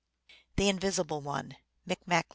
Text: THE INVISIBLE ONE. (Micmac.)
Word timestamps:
THE 0.55 0.67
INVISIBLE 0.67 1.21
ONE. 1.21 1.57
(Micmac.) 1.85 2.25